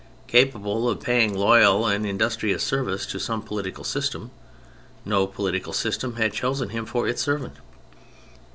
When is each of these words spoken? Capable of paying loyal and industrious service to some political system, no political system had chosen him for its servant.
Capable 0.25 0.89
of 0.89 0.99
paying 0.99 1.37
loyal 1.37 1.85
and 1.85 2.07
industrious 2.07 2.63
service 2.63 3.05
to 3.05 3.19
some 3.19 3.43
political 3.43 3.83
system, 3.83 4.31
no 5.05 5.27
political 5.27 5.73
system 5.73 6.15
had 6.15 6.33
chosen 6.33 6.69
him 6.69 6.87
for 6.87 7.07
its 7.07 7.21
servant. 7.21 7.57